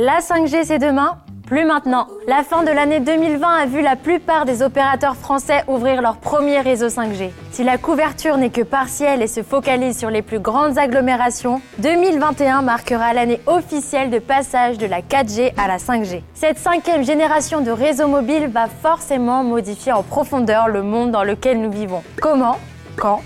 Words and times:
La 0.00 0.20
5G, 0.20 0.62
c'est 0.62 0.78
demain 0.78 1.18
plus 1.44 1.64
maintenant. 1.64 2.06
La 2.28 2.44
fin 2.44 2.62
de 2.62 2.70
l'année 2.70 3.00
2020 3.00 3.48
a 3.48 3.66
vu 3.66 3.82
la 3.82 3.96
plupart 3.96 4.44
des 4.44 4.62
opérateurs 4.62 5.16
français 5.16 5.64
ouvrir 5.66 6.02
leur 6.02 6.18
premier 6.18 6.60
réseau 6.60 6.86
5G. 6.86 7.30
Si 7.50 7.64
la 7.64 7.78
couverture 7.78 8.36
n'est 8.36 8.50
que 8.50 8.60
partielle 8.60 9.22
et 9.22 9.26
se 9.26 9.42
focalise 9.42 9.98
sur 9.98 10.10
les 10.10 10.22
plus 10.22 10.38
grandes 10.38 10.78
agglomérations, 10.78 11.60
2021 11.78 12.62
marquera 12.62 13.12
l'année 13.12 13.40
officielle 13.46 14.10
de 14.10 14.20
passage 14.20 14.78
de 14.78 14.86
la 14.86 15.00
4G 15.00 15.52
à 15.56 15.66
la 15.66 15.78
5G. 15.78 16.22
Cette 16.32 16.58
cinquième 16.58 17.02
génération 17.02 17.60
de 17.60 17.72
réseaux 17.72 18.06
mobiles 18.06 18.46
va 18.46 18.68
forcément 18.68 19.42
modifier 19.42 19.90
en 19.90 20.04
profondeur 20.04 20.68
le 20.68 20.84
monde 20.84 21.10
dans 21.10 21.24
lequel 21.24 21.60
nous 21.60 21.72
vivons. 21.72 22.04
Comment? 22.22 22.58
Quand? 22.96 23.22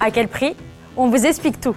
À 0.00 0.10
quel 0.10 0.26
prix? 0.26 0.56
On 0.96 1.08
vous 1.08 1.24
explique 1.24 1.60
tout. 1.60 1.76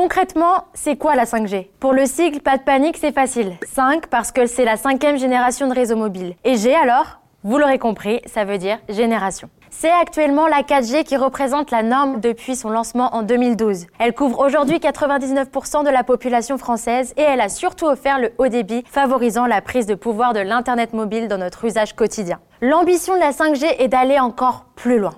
Concrètement, 0.00 0.64
c'est 0.72 0.96
quoi 0.96 1.14
la 1.14 1.26
5G 1.26 1.68
Pour 1.78 1.92
le 1.92 2.06
sigle, 2.06 2.40
pas 2.40 2.56
de 2.56 2.62
panique, 2.62 2.96
c'est 2.98 3.12
facile. 3.12 3.58
5 3.70 4.06
parce 4.06 4.32
que 4.32 4.46
c'est 4.46 4.64
la 4.64 4.78
cinquième 4.78 5.18
génération 5.18 5.68
de 5.68 5.74
réseau 5.74 5.94
mobile. 5.94 6.36
Et 6.42 6.56
G 6.56 6.74
alors? 6.74 7.20
Vous 7.44 7.58
l'aurez 7.58 7.78
compris, 7.78 8.22
ça 8.24 8.46
veut 8.46 8.56
dire 8.56 8.78
génération. 8.88 9.50
C'est 9.68 9.90
actuellement 9.90 10.46
la 10.46 10.62
4G 10.62 11.04
qui 11.04 11.18
représente 11.18 11.70
la 11.70 11.82
norme 11.82 12.18
depuis 12.18 12.56
son 12.56 12.70
lancement 12.70 13.14
en 13.14 13.22
2012. 13.22 13.88
Elle 13.98 14.14
couvre 14.14 14.38
aujourd'hui 14.38 14.78
99% 14.78 15.84
de 15.84 15.90
la 15.90 16.02
population 16.02 16.56
française 16.56 17.12
et 17.18 17.22
elle 17.22 17.42
a 17.42 17.50
surtout 17.50 17.84
offert 17.84 18.18
le 18.18 18.32
haut 18.38 18.48
débit, 18.48 18.82
favorisant 18.90 19.44
la 19.44 19.60
prise 19.60 19.84
de 19.84 19.94
pouvoir 19.94 20.32
de 20.32 20.40
l'Internet 20.40 20.94
mobile 20.94 21.28
dans 21.28 21.36
notre 21.36 21.66
usage 21.66 21.94
quotidien. 21.94 22.40
L'ambition 22.62 23.16
de 23.16 23.20
la 23.20 23.32
5G 23.32 23.66
est 23.78 23.88
d'aller 23.88 24.18
encore 24.18 24.64
plus 24.76 24.98
loin. 24.98 25.12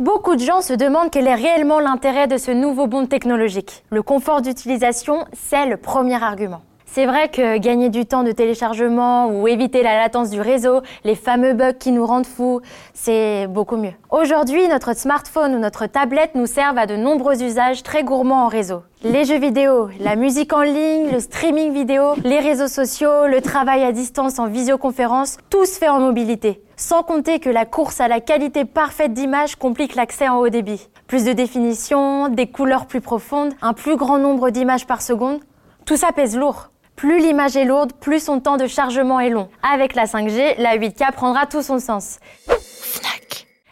Beaucoup 0.00 0.34
de 0.34 0.40
gens 0.40 0.60
se 0.60 0.72
demandent 0.72 1.12
quel 1.12 1.28
est 1.28 1.34
réellement 1.36 1.78
l'intérêt 1.78 2.26
de 2.26 2.36
ce 2.36 2.50
nouveau 2.50 2.88
bond 2.88 3.06
technologique. 3.06 3.84
Le 3.90 4.02
confort 4.02 4.42
d'utilisation, 4.42 5.24
c'est 5.32 5.66
le 5.66 5.76
premier 5.76 6.20
argument. 6.20 6.62
C'est 6.86 7.06
vrai 7.06 7.28
que 7.28 7.58
gagner 7.58 7.88
du 7.88 8.06
temps 8.06 8.22
de 8.22 8.30
téléchargement 8.30 9.26
ou 9.26 9.48
éviter 9.48 9.82
la 9.82 9.96
latence 9.96 10.30
du 10.30 10.40
réseau, 10.40 10.80
les 11.02 11.16
fameux 11.16 11.52
bugs 11.52 11.72
qui 11.72 11.90
nous 11.90 12.06
rendent 12.06 12.26
fous, 12.26 12.60
c'est 12.92 13.48
beaucoup 13.48 13.76
mieux. 13.76 13.94
Aujourd'hui, 14.10 14.68
notre 14.68 14.94
smartphone 14.94 15.56
ou 15.56 15.58
notre 15.58 15.86
tablette 15.86 16.36
nous 16.36 16.46
servent 16.46 16.78
à 16.78 16.86
de 16.86 16.94
nombreux 16.94 17.42
usages 17.42 17.82
très 17.82 18.04
gourmands 18.04 18.44
en 18.44 18.48
réseau. 18.48 18.82
Les 19.02 19.24
jeux 19.24 19.38
vidéo, 19.38 19.88
la 19.98 20.14
musique 20.14 20.52
en 20.52 20.62
ligne, 20.62 21.10
le 21.10 21.18
streaming 21.18 21.72
vidéo, 21.72 22.14
les 22.22 22.38
réseaux 22.38 22.68
sociaux, 22.68 23.26
le 23.26 23.40
travail 23.40 23.82
à 23.82 23.90
distance 23.90 24.38
en 24.38 24.46
visioconférence, 24.46 25.38
tout 25.50 25.64
se 25.64 25.78
fait 25.78 25.88
en 25.88 25.98
mobilité. 25.98 26.62
Sans 26.76 27.02
compter 27.02 27.40
que 27.40 27.50
la 27.50 27.64
course 27.64 28.00
à 28.00 28.08
la 28.08 28.20
qualité 28.20 28.64
parfaite 28.64 29.12
d'image 29.12 29.56
complique 29.56 29.94
l'accès 29.94 30.28
en 30.28 30.38
haut 30.38 30.48
débit. 30.48 30.88
Plus 31.06 31.24
de 31.24 31.32
définition, 31.32 32.28
des 32.28 32.46
couleurs 32.46 32.86
plus 32.86 33.00
profondes, 33.00 33.52
un 33.62 33.72
plus 33.72 33.96
grand 33.96 34.18
nombre 34.18 34.50
d'images 34.50 34.86
par 34.86 35.02
seconde, 35.02 35.40
tout 35.84 35.96
ça 35.96 36.12
pèse 36.12 36.36
lourd. 36.36 36.70
Plus 36.96 37.18
l'image 37.18 37.56
est 37.56 37.64
lourde, 37.64 37.92
plus 37.92 38.22
son 38.22 38.40
temps 38.40 38.56
de 38.56 38.66
chargement 38.66 39.18
est 39.18 39.30
long. 39.30 39.48
Avec 39.62 39.94
la 39.94 40.04
5G, 40.04 40.54
la 40.58 40.76
8K 40.76 41.12
prendra 41.12 41.46
tout 41.46 41.62
son 41.62 41.78
sens. 41.78 42.18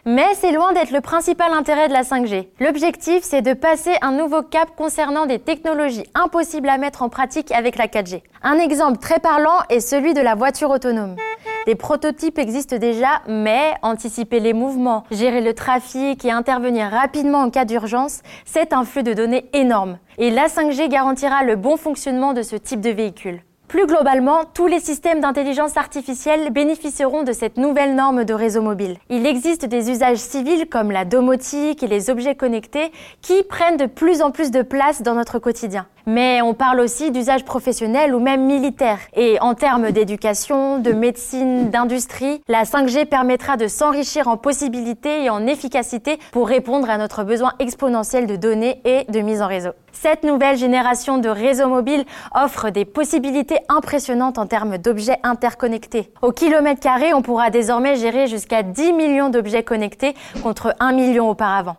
Mais 0.04 0.26
c'est 0.34 0.50
loin 0.50 0.72
d'être 0.72 0.90
le 0.90 1.00
principal 1.00 1.52
intérêt 1.52 1.86
de 1.86 1.92
la 1.92 2.02
5G. 2.02 2.48
L'objectif, 2.58 3.22
c'est 3.22 3.40
de 3.40 3.52
passer 3.52 3.92
un 4.02 4.10
nouveau 4.10 4.42
cap 4.42 4.70
concernant 4.76 5.26
des 5.26 5.38
technologies 5.38 6.04
impossibles 6.14 6.68
à 6.68 6.76
mettre 6.76 7.02
en 7.02 7.08
pratique 7.08 7.52
avec 7.52 7.76
la 7.76 7.86
4G. 7.86 8.22
Un 8.42 8.58
exemple 8.58 8.98
très 8.98 9.20
parlant 9.20 9.60
est 9.68 9.78
celui 9.78 10.12
de 10.12 10.20
la 10.20 10.34
voiture 10.34 10.70
autonome. 10.70 11.14
Des 11.66 11.76
prototypes 11.76 12.38
existent 12.38 12.76
déjà, 12.76 13.22
mais 13.28 13.74
anticiper 13.82 14.40
les 14.40 14.52
mouvements, 14.52 15.04
gérer 15.12 15.40
le 15.40 15.54
trafic 15.54 16.24
et 16.24 16.30
intervenir 16.30 16.90
rapidement 16.90 17.38
en 17.38 17.50
cas 17.50 17.64
d'urgence, 17.64 18.22
c'est 18.44 18.72
un 18.72 18.84
flux 18.84 19.04
de 19.04 19.12
données 19.12 19.46
énorme. 19.52 19.98
Et 20.18 20.30
la 20.30 20.46
5G 20.46 20.88
garantira 20.88 21.44
le 21.44 21.54
bon 21.54 21.76
fonctionnement 21.76 22.32
de 22.32 22.42
ce 22.42 22.56
type 22.56 22.80
de 22.80 22.90
véhicule. 22.90 23.42
Plus 23.68 23.86
globalement, 23.86 24.40
tous 24.52 24.66
les 24.66 24.80
systèmes 24.80 25.20
d'intelligence 25.20 25.76
artificielle 25.76 26.50
bénéficieront 26.50 27.22
de 27.22 27.32
cette 27.32 27.56
nouvelle 27.56 27.94
norme 27.94 28.24
de 28.24 28.34
réseau 28.34 28.60
mobile. 28.60 28.98
Il 29.08 29.24
existe 29.24 29.64
des 29.64 29.90
usages 29.90 30.18
civils 30.18 30.68
comme 30.68 30.90
la 30.90 31.04
domotique 31.04 31.82
et 31.82 31.86
les 31.86 32.10
objets 32.10 32.34
connectés 32.34 32.92
qui 33.22 33.42
prennent 33.44 33.78
de 33.78 33.86
plus 33.86 34.20
en 34.20 34.30
plus 34.30 34.50
de 34.50 34.60
place 34.60 35.00
dans 35.00 35.14
notre 35.14 35.38
quotidien. 35.38 35.86
Mais 36.06 36.42
on 36.42 36.54
parle 36.54 36.80
aussi 36.80 37.10
d'usages 37.10 37.44
professionnels 37.44 38.14
ou 38.14 38.20
même 38.20 38.44
militaires. 38.44 38.98
Et 39.14 39.38
en 39.40 39.54
termes 39.54 39.90
d'éducation, 39.92 40.78
de 40.78 40.92
médecine, 40.92 41.70
d'industrie, 41.70 42.42
la 42.48 42.64
5G 42.64 43.06
permettra 43.06 43.56
de 43.56 43.68
s'enrichir 43.68 44.28
en 44.28 44.36
possibilités 44.36 45.24
et 45.24 45.30
en 45.30 45.46
efficacité 45.46 46.18
pour 46.32 46.48
répondre 46.48 46.90
à 46.90 46.98
notre 46.98 47.24
besoin 47.24 47.52
exponentiel 47.58 48.26
de 48.26 48.36
données 48.36 48.80
et 48.84 49.04
de 49.10 49.20
mise 49.20 49.42
en 49.42 49.46
réseau. 49.46 49.70
Cette 49.92 50.24
nouvelle 50.24 50.56
génération 50.56 51.18
de 51.18 51.28
réseaux 51.28 51.68
mobiles 51.68 52.04
offre 52.34 52.70
des 52.70 52.84
possibilités 52.84 53.58
impressionnantes 53.68 54.38
en 54.38 54.46
termes 54.46 54.78
d'objets 54.78 55.18
interconnectés. 55.22 56.12
Au 56.22 56.32
kilomètre 56.32 56.80
carré, 56.80 57.14
on 57.14 57.22
pourra 57.22 57.50
désormais 57.50 57.96
gérer 57.96 58.26
jusqu'à 58.26 58.62
10 58.62 58.92
millions 58.92 59.28
d'objets 59.28 59.62
connectés 59.62 60.14
contre 60.42 60.74
1 60.80 60.92
million 60.92 61.28
auparavant. 61.30 61.76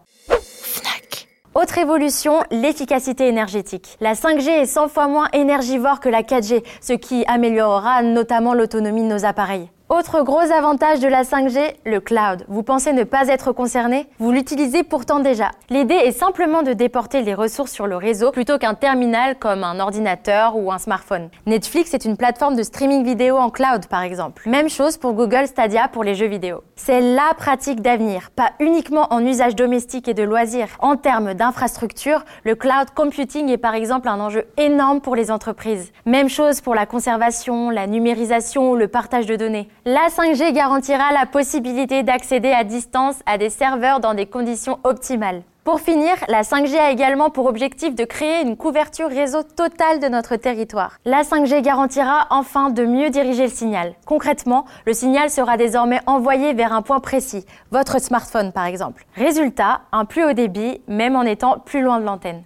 Autre 1.55 1.77
évolution, 1.77 2.41
l'efficacité 2.49 3.27
énergétique. 3.27 3.97
La 4.01 4.13
5G 4.13 4.49
est 4.49 4.65
100 4.65 4.87
fois 4.87 5.07
moins 5.07 5.27
énergivore 5.33 5.99
que 5.99 6.09
la 6.09 6.23
4G, 6.23 6.63
ce 6.81 6.93
qui 6.93 7.23
améliorera 7.27 8.01
notamment 8.01 8.55
l'autonomie 8.55 9.03
de 9.03 9.07
nos 9.07 9.23
appareils. 9.23 9.69
Autre 9.95 10.23
gros 10.23 10.39
avantage 10.39 11.01
de 11.01 11.07
la 11.07 11.21
5G, 11.21 11.75
le 11.85 11.99
cloud. 11.99 12.45
Vous 12.47 12.63
pensez 12.63 12.93
ne 12.93 13.03
pas 13.03 13.27
être 13.27 13.51
concerné? 13.51 14.07
Vous 14.17 14.31
l'utilisez 14.31 14.81
pourtant 14.81 15.19
déjà. 15.19 15.51
L'idée 15.69 15.93
est 15.93 16.11
simplement 16.11 16.63
de 16.63 16.73
déporter 16.73 17.21
les 17.21 17.35
ressources 17.35 17.71
sur 17.71 17.85
le 17.85 17.95
réseau 17.95 18.31
plutôt 18.31 18.57
qu'un 18.57 18.73
terminal 18.73 19.37
comme 19.37 19.63
un 19.63 19.79
ordinateur 19.79 20.57
ou 20.57 20.71
un 20.71 20.79
smartphone. 20.79 21.29
Netflix 21.45 21.93
est 21.93 22.05
une 22.05 22.17
plateforme 22.17 22.55
de 22.55 22.63
streaming 22.63 23.03
vidéo 23.03 23.37
en 23.37 23.51
cloud 23.51 23.85
par 23.85 24.01
exemple. 24.01 24.49
Même 24.49 24.67
chose 24.67 24.97
pour 24.97 25.13
Google 25.13 25.45
Stadia 25.45 25.87
pour 25.87 26.03
les 26.03 26.15
jeux 26.15 26.25
vidéo. 26.25 26.63
C'est 26.75 26.99
la 26.99 27.31
pratique 27.37 27.81
d'avenir, 27.81 28.31
pas 28.31 28.53
uniquement 28.59 29.13
en 29.13 29.23
usage 29.23 29.55
domestique 29.55 30.07
et 30.07 30.15
de 30.15 30.23
loisirs. 30.23 30.69
En 30.79 30.95
termes 30.95 31.35
d'infrastructure, 31.35 32.25
le 32.45 32.55
cloud 32.55 32.89
computing 32.95 33.47
est 33.49 33.59
par 33.59 33.75
exemple 33.75 34.07
un 34.07 34.19
enjeu 34.19 34.45
énorme 34.57 35.01
pour 35.01 35.15
les 35.15 35.29
entreprises. 35.29 35.91
Même 36.07 36.29
chose 36.29 36.61
pour 36.61 36.73
la 36.73 36.87
conservation, 36.87 37.69
la 37.69 37.85
numérisation 37.85 38.71
ou 38.71 38.75
le 38.75 38.87
partage 38.87 39.27
de 39.27 39.35
données. 39.35 39.69
La 39.85 40.07
5G 40.07 40.53
garantira 40.53 41.11
la 41.11 41.25
possibilité 41.25 42.03
d'accéder 42.03 42.51
à 42.51 42.63
distance 42.63 43.17
à 43.25 43.37
des 43.37 43.49
serveurs 43.49 43.99
dans 43.99 44.13
des 44.13 44.25
conditions 44.25 44.79
optimales. 44.85 45.41
Pour 45.65 45.81
finir, 45.81 46.13
la 46.29 46.43
5G 46.43 46.77
a 46.77 46.89
également 46.89 47.29
pour 47.29 47.47
objectif 47.47 47.93
de 47.93 48.05
créer 48.05 48.43
une 48.43 48.55
couverture 48.55 49.09
réseau 49.09 49.43
totale 49.43 49.99
de 49.99 50.07
notre 50.07 50.37
territoire. 50.37 50.99
La 51.03 51.23
5G 51.23 51.61
garantira 51.61 52.27
enfin 52.29 52.69
de 52.69 52.85
mieux 52.85 53.09
diriger 53.09 53.43
le 53.43 53.49
signal. 53.49 53.93
Concrètement, 54.05 54.63
le 54.85 54.93
signal 54.93 55.29
sera 55.29 55.57
désormais 55.57 55.99
envoyé 56.05 56.53
vers 56.53 56.71
un 56.71 56.81
point 56.81 57.01
précis, 57.01 57.45
votre 57.71 57.99
smartphone 57.99 58.53
par 58.53 58.67
exemple. 58.67 59.05
Résultat, 59.17 59.81
un 59.91 60.05
plus 60.05 60.23
haut 60.23 60.31
débit, 60.31 60.79
même 60.87 61.17
en 61.17 61.23
étant 61.23 61.59
plus 61.59 61.81
loin 61.81 61.99
de 61.99 62.05
l'antenne. 62.05 62.43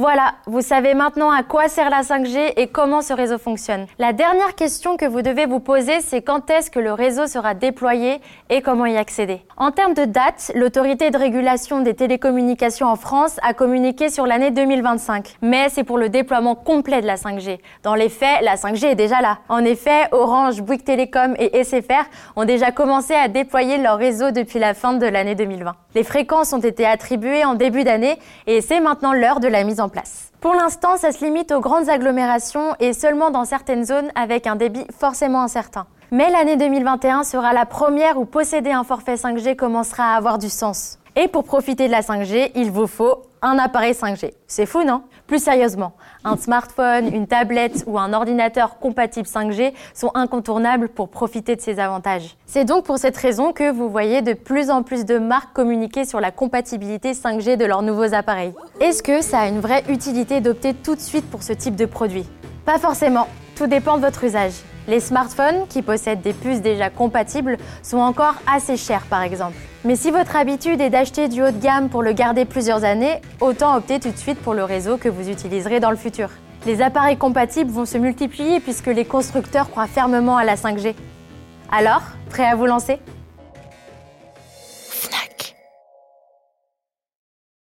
Voilà, 0.00 0.34
vous 0.46 0.60
savez 0.60 0.94
maintenant 0.94 1.28
à 1.32 1.42
quoi 1.42 1.66
sert 1.66 1.90
la 1.90 2.02
5G 2.02 2.52
et 2.56 2.68
comment 2.68 3.02
ce 3.02 3.12
réseau 3.12 3.36
fonctionne. 3.36 3.86
La 3.98 4.12
dernière 4.12 4.54
question 4.54 4.96
que 4.96 5.04
vous 5.04 5.22
devez 5.22 5.44
vous 5.44 5.58
poser, 5.58 6.00
c'est 6.02 6.22
quand 6.22 6.50
est-ce 6.50 6.70
que 6.70 6.78
le 6.78 6.92
réseau 6.92 7.26
sera 7.26 7.54
déployé 7.54 8.20
et 8.48 8.62
comment 8.62 8.86
y 8.86 8.96
accéder. 8.96 9.42
En 9.56 9.72
termes 9.72 9.94
de 9.94 10.04
date, 10.04 10.52
l'autorité 10.54 11.10
de 11.10 11.18
régulation 11.18 11.80
des 11.80 11.94
télécommunications 11.94 12.86
en 12.86 12.94
France 12.94 13.40
a 13.42 13.54
communiqué 13.54 14.08
sur 14.08 14.24
l'année 14.24 14.52
2025. 14.52 15.38
Mais 15.42 15.68
c'est 15.68 15.82
pour 15.82 15.98
le 15.98 16.08
déploiement 16.08 16.54
complet 16.54 17.00
de 17.00 17.06
la 17.08 17.16
5G. 17.16 17.58
Dans 17.82 17.96
les 17.96 18.08
faits, 18.08 18.42
la 18.42 18.54
5G 18.54 18.90
est 18.90 18.94
déjà 18.94 19.20
là. 19.20 19.38
En 19.48 19.64
effet, 19.64 20.06
Orange, 20.12 20.62
Bouygues 20.62 20.84
Télécom 20.84 21.34
et 21.40 21.64
SFR 21.64 22.04
ont 22.36 22.44
déjà 22.44 22.70
commencé 22.70 23.14
à 23.14 23.26
déployer 23.26 23.78
leur 23.78 23.98
réseau 23.98 24.30
depuis 24.30 24.60
la 24.60 24.74
fin 24.74 24.92
de 24.92 25.06
l'année 25.06 25.34
2020. 25.34 25.74
Les 25.96 26.04
fréquences 26.04 26.52
ont 26.52 26.60
été 26.60 26.86
attribuées 26.86 27.44
en 27.44 27.54
début 27.54 27.82
d'année 27.82 28.16
et 28.46 28.60
c'est 28.60 28.78
maintenant 28.78 29.12
l'heure 29.12 29.40
de 29.40 29.48
la 29.48 29.64
mise 29.64 29.80
Pour 30.40 30.54
l'instant, 30.54 30.96
ça 30.96 31.12
se 31.12 31.24
limite 31.24 31.52
aux 31.52 31.60
grandes 31.60 31.88
agglomérations 31.88 32.74
et 32.80 32.92
seulement 32.92 33.30
dans 33.30 33.44
certaines 33.44 33.84
zones 33.84 34.10
avec 34.14 34.46
un 34.46 34.56
débit 34.56 34.86
forcément 34.98 35.42
incertain. 35.42 35.86
Mais 36.10 36.30
l'année 36.30 36.56
2021 36.56 37.22
sera 37.22 37.52
la 37.52 37.66
première 37.66 38.18
où 38.18 38.24
posséder 38.24 38.70
un 38.70 38.82
forfait 38.82 39.16
5G 39.16 39.56
commencera 39.56 40.14
à 40.14 40.16
avoir 40.16 40.38
du 40.38 40.48
sens. 40.48 40.98
Et 41.16 41.28
pour 41.28 41.44
profiter 41.44 41.86
de 41.86 41.92
la 41.92 42.00
5G, 42.00 42.52
il 42.54 42.70
vous 42.70 42.86
faut 42.86 43.22
un 43.42 43.58
appareil 43.58 43.92
5G. 43.92 44.32
C'est 44.46 44.64
fou, 44.64 44.84
non? 44.84 45.02
Plus 45.26 45.42
sérieusement, 45.42 45.92
un 46.24 46.38
smartphone, 46.38 47.14
une 47.14 47.26
tablette 47.26 47.84
ou 47.86 47.98
un 47.98 48.14
ordinateur 48.14 48.78
compatible 48.78 49.28
5G 49.28 49.74
sont 49.92 50.10
incontournables 50.14 50.88
pour 50.88 51.10
profiter 51.10 51.56
de 51.56 51.60
ces 51.60 51.78
avantages. 51.78 52.38
C'est 52.46 52.64
donc 52.64 52.86
pour 52.86 52.96
cette 52.96 53.16
raison 53.18 53.52
que 53.52 53.70
vous 53.70 53.90
voyez 53.90 54.22
de 54.22 54.32
plus 54.32 54.70
en 54.70 54.82
plus 54.82 55.04
de 55.04 55.18
marques 55.18 55.52
communiquer 55.52 56.06
sur 56.06 56.20
la 56.20 56.30
compatibilité 56.30 57.12
5G 57.12 57.58
de 57.58 57.66
leurs 57.66 57.82
nouveaux 57.82 58.14
appareils. 58.14 58.54
Est-ce 58.80 59.02
que 59.02 59.20
ça 59.20 59.40
a 59.40 59.48
une 59.48 59.60
vraie 59.60 59.84
utilité 59.90 60.40
d'opter 60.40 60.72
tout 60.72 60.94
de 60.94 61.00
suite 61.00 61.28
pour 61.30 61.42
ce 61.42 61.52
type 61.52 61.76
de 61.76 61.84
produit? 61.84 62.24
Pas 62.64 62.78
forcément, 62.78 63.28
tout 63.56 63.66
dépend 63.66 63.96
de 63.96 64.02
votre 64.02 64.24
usage. 64.24 64.54
Les 64.88 65.00
smartphones, 65.00 65.66
qui 65.68 65.82
possèdent 65.82 66.22
des 66.22 66.32
puces 66.32 66.62
déjà 66.62 66.88
compatibles, 66.88 67.58
sont 67.82 67.98
encore 67.98 68.34
assez 68.50 68.78
chers 68.78 69.02
par 69.02 69.22
exemple. 69.22 69.54
Mais 69.84 69.96
si 69.96 70.10
votre 70.10 70.34
habitude 70.34 70.80
est 70.80 70.88
d'acheter 70.88 71.28
du 71.28 71.42
haut 71.42 71.50
de 71.50 71.62
gamme 71.62 71.90
pour 71.90 72.02
le 72.02 72.12
garder 72.12 72.46
plusieurs 72.46 72.84
années, 72.84 73.20
autant 73.40 73.76
opter 73.76 74.00
tout 74.00 74.10
de 74.10 74.16
suite 74.16 74.38
pour 74.40 74.54
le 74.54 74.64
réseau 74.64 74.96
que 74.96 75.10
vous 75.10 75.28
utiliserez 75.28 75.78
dans 75.78 75.90
le 75.90 75.96
futur. 75.96 76.30
Les 76.64 76.80
appareils 76.80 77.18
compatibles 77.18 77.70
vont 77.70 77.84
se 77.84 77.98
multiplier 77.98 78.60
puisque 78.60 78.86
les 78.86 79.04
constructeurs 79.04 79.70
croient 79.70 79.86
fermement 79.86 80.38
à 80.38 80.44
la 80.44 80.56
5G. 80.56 80.94
Alors, 81.70 82.02
prêt 82.30 82.46
à 82.46 82.56
vous 82.56 82.66
lancer? 82.66 82.98